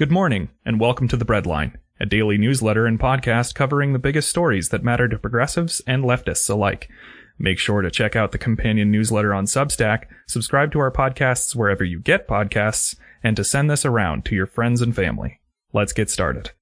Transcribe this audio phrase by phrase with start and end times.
[0.00, 4.30] Good morning, and welcome to The Breadline, a daily newsletter and podcast covering the biggest
[4.30, 6.88] stories that matter to progressives and leftists alike.
[7.38, 11.84] Make sure to check out the companion newsletter on Substack, subscribe to our podcasts wherever
[11.84, 15.38] you get podcasts, and to send this around to your friends and family.
[15.74, 16.52] Let's get started.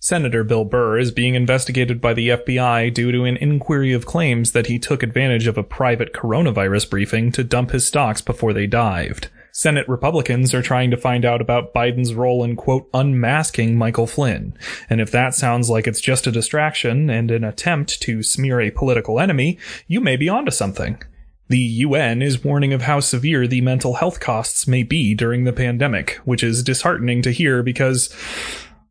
[0.00, 4.50] Senator Bill Burr is being investigated by the FBI due to an inquiry of claims
[4.50, 8.66] that he took advantage of a private coronavirus briefing to dump his stocks before they
[8.66, 9.28] dived.
[9.60, 14.56] Senate Republicans are trying to find out about Biden's role in quote, unmasking Michael Flynn.
[14.88, 18.70] And if that sounds like it's just a distraction and an attempt to smear a
[18.70, 21.02] political enemy, you may be onto something.
[21.48, 25.52] The UN is warning of how severe the mental health costs may be during the
[25.52, 28.08] pandemic, which is disheartening to hear because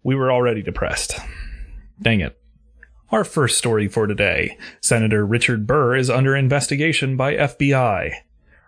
[0.03, 1.17] we were already depressed.
[1.99, 2.39] Dang it.
[3.11, 4.55] Our first story for today.
[4.81, 8.13] Senator Richard Burr is under investigation by FBI.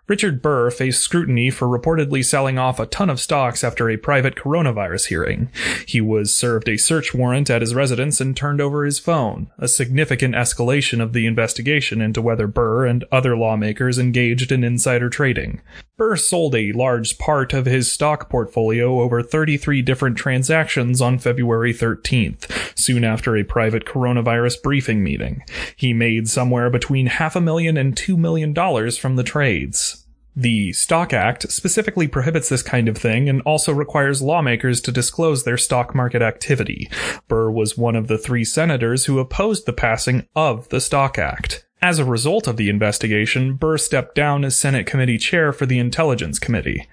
[0.07, 4.35] Richard Burr faced scrutiny for reportedly selling off a ton of stocks after a private
[4.35, 5.49] coronavirus hearing.
[5.87, 9.69] He was served a search warrant at his residence and turned over his phone, a
[9.69, 15.61] significant escalation of the investigation into whether Burr and other lawmakers engaged in insider trading.
[15.95, 21.73] Burr sold a large part of his stock portfolio over 33 different transactions on February
[21.73, 25.43] 13th, soon after a private coronavirus briefing meeting.
[25.75, 30.00] He made somewhere between half a million and two million dollars from the trades.
[30.35, 35.43] The Stock Act specifically prohibits this kind of thing and also requires lawmakers to disclose
[35.43, 36.89] their stock market activity.
[37.27, 41.65] Burr was one of the three senators who opposed the passing of the Stock Act.
[41.81, 45.79] As a result of the investigation, Burr stepped down as Senate Committee Chair for the
[45.79, 46.87] Intelligence Committee.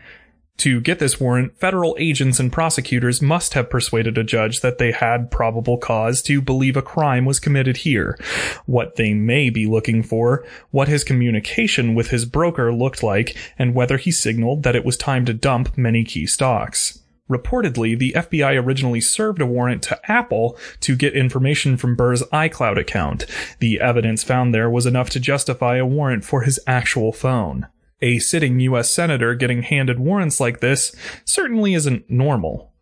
[0.58, 4.90] To get this warrant, federal agents and prosecutors must have persuaded a judge that they
[4.90, 8.18] had probable cause to believe a crime was committed here,
[8.66, 13.72] what they may be looking for, what his communication with his broker looked like, and
[13.72, 16.98] whether he signaled that it was time to dump many key stocks.
[17.30, 22.78] Reportedly, the FBI originally served a warrant to Apple to get information from Burr's iCloud
[22.78, 23.26] account.
[23.60, 27.68] The evidence found there was enough to justify a warrant for his actual phone.
[28.00, 28.90] A sitting U.S.
[28.90, 30.94] Senator getting handed warrants like this
[31.24, 32.72] certainly isn't normal.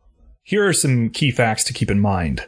[0.42, 2.46] Here are some key facts to keep in mind.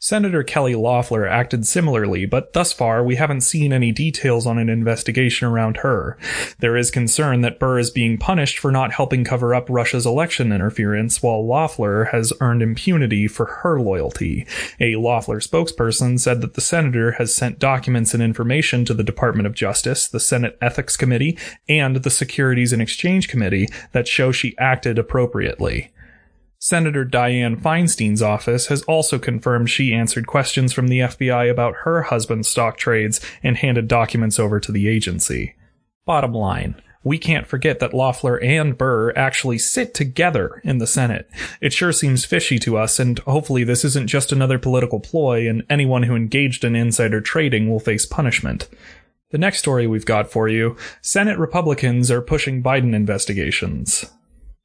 [0.00, 4.68] Senator Kelly Loeffler acted similarly, but thus far we haven't seen any details on an
[4.68, 6.16] investigation around her.
[6.60, 10.52] There is concern that Burr is being punished for not helping cover up Russia's election
[10.52, 14.46] interference, while Loeffler has earned impunity for her loyalty.
[14.78, 19.48] A Loeffler spokesperson said that the senator has sent documents and information to the Department
[19.48, 21.36] of Justice, the Senate Ethics Committee,
[21.68, 25.92] and the Securities and Exchange Committee that show she acted appropriately.
[26.60, 32.02] Senator Dianne Feinstein's office has also confirmed she answered questions from the FBI about her
[32.02, 35.54] husband's stock trades and handed documents over to the agency.
[36.04, 36.74] Bottom line,
[37.04, 41.30] we can't forget that Loeffler and Burr actually sit together in the Senate.
[41.60, 45.64] It sure seems fishy to us, and hopefully this isn't just another political ploy, and
[45.70, 48.68] anyone who engaged in insider trading will face punishment.
[49.30, 54.10] The next story we've got for you Senate Republicans are pushing Biden investigations.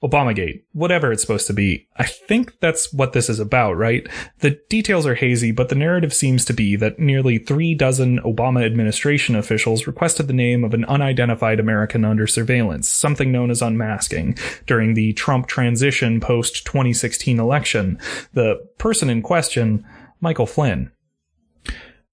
[0.03, 1.87] Obamagate, whatever it's supposed to be.
[1.95, 4.07] I think that's what this is about, right?
[4.39, 8.65] The details are hazy, but the narrative seems to be that nearly three dozen Obama
[8.65, 14.37] administration officials requested the name of an unidentified American under surveillance, something known as unmasking,
[14.65, 17.97] during the Trump transition post 2016 election.
[18.33, 19.85] The person in question,
[20.19, 20.91] Michael Flynn.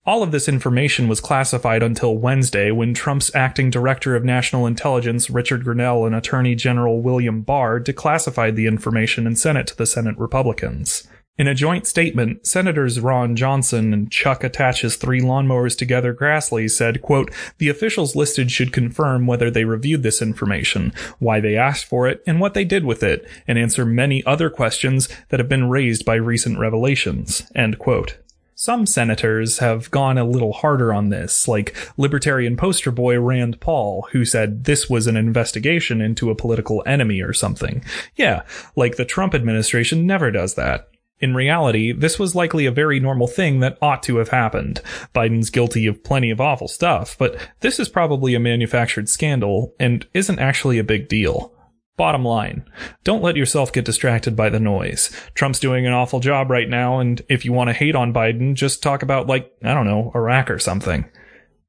[0.07, 5.29] All of this information was classified until Wednesday when Trump's acting director of national intelligence,
[5.29, 9.85] Richard Grenell, and Attorney General William Barr declassified the information and sent it to the
[9.85, 11.07] Senate Republicans.
[11.37, 17.03] In a joint statement, Senators Ron Johnson and Chuck Attaches Three Lawnmowers Together Grassley said,
[17.03, 22.09] quote, The officials listed should confirm whether they reviewed this information, why they asked for
[22.09, 25.69] it, and what they did with it, and answer many other questions that have been
[25.69, 27.51] raised by recent revelations.
[27.55, 28.17] End quote.
[28.63, 34.07] Some senators have gone a little harder on this, like libertarian poster boy Rand Paul,
[34.13, 37.83] who said this was an investigation into a political enemy or something.
[38.17, 38.43] Yeah,
[38.77, 40.91] like the Trump administration never does that.
[41.21, 44.83] In reality, this was likely a very normal thing that ought to have happened.
[45.15, 50.07] Biden's guilty of plenty of awful stuff, but this is probably a manufactured scandal and
[50.13, 51.55] isn't actually a big deal.
[52.01, 52.65] Bottom line,
[53.05, 55.15] don't let yourself get distracted by the noise.
[55.35, 58.55] Trump's doing an awful job right now, and if you want to hate on Biden,
[58.55, 61.05] just talk about, like, I don't know, Iraq or something.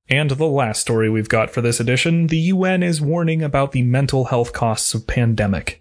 [0.07, 3.81] And the last story we've got for this edition the UN is warning about the
[3.81, 5.80] mental health costs of pandemic.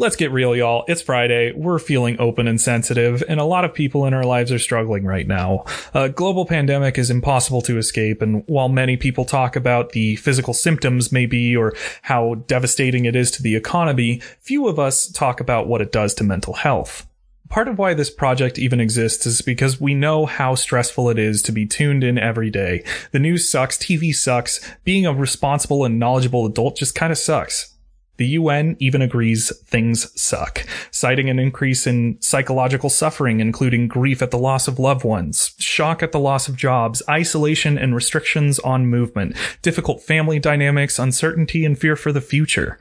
[0.00, 0.84] Let's get real, y'all.
[0.86, 1.50] It's Friday.
[1.50, 5.04] We're feeling open and sensitive, and a lot of people in our lives are struggling
[5.04, 5.64] right now.
[5.92, 10.54] A global pandemic is impossible to escape, and while many people talk about the physical
[10.54, 15.66] symptoms maybe or how devastating it is to the economy, few of us talk about
[15.66, 17.08] what it does to mental health.
[17.48, 21.42] Part of why this project even exists is because we know how stressful it is
[21.42, 22.84] to be tuned in every day.
[23.10, 27.74] The news sucks, TV sucks, being a responsible and knowledgeable adult just kind of sucks.
[28.18, 34.32] The UN even agrees things suck, citing an increase in psychological suffering, including grief at
[34.32, 38.86] the loss of loved ones, shock at the loss of jobs, isolation and restrictions on
[38.88, 42.76] movement, difficult family dynamics, uncertainty, and fear for the future.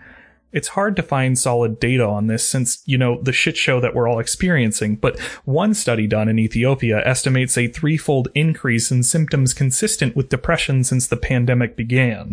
[0.53, 3.93] It's hard to find solid data on this since, you know, the shit show that
[3.93, 9.53] we're all experiencing, but one study done in Ethiopia estimates a threefold increase in symptoms
[9.53, 12.31] consistent with depression since the pandemic began.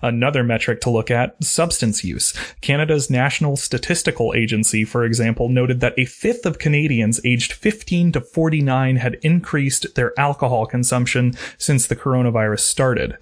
[0.00, 2.32] Another metric to look at, substance use.
[2.60, 8.20] Canada's National Statistical Agency, for example, noted that a fifth of Canadians aged 15 to
[8.20, 13.18] 49 had increased their alcohol consumption since the coronavirus started.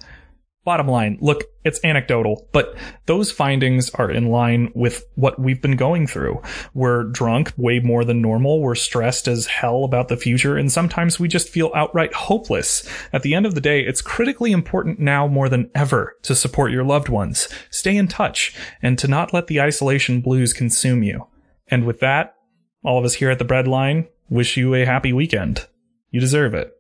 [0.64, 2.75] Bottom line, look, it's anecdotal, but
[3.05, 6.40] those findings are in line with what we've been going through.
[6.72, 8.62] We're drunk way more than normal.
[8.62, 12.88] We're stressed as hell about the future, and sometimes we just feel outright hopeless.
[13.12, 16.72] At the end of the day, it's critically important now more than ever to support
[16.72, 21.26] your loved ones, stay in touch, and to not let the isolation blues consume you.
[21.69, 22.37] And with that,
[22.82, 25.66] all of us here at the Breadline wish you a happy weekend.
[26.11, 26.72] You deserve it.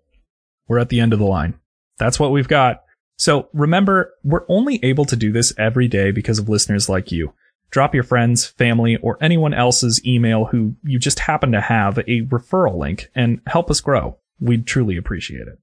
[0.68, 1.58] We're at the end of the line.
[1.98, 2.83] That's what we've got.
[3.16, 7.32] So remember, we're only able to do this every day because of listeners like you.
[7.70, 12.22] Drop your friends, family, or anyone else's email who you just happen to have a
[12.22, 14.18] referral link and help us grow.
[14.40, 15.58] We'd truly appreciate it.